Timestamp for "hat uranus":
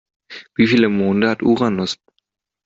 1.29-1.99